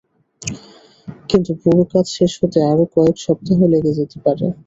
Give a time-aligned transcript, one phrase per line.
[1.29, 4.45] কিন্তু পুরো কাজ শেষ হতে আরও কয়েক সপ্তাহ লেগে যেতে পারে।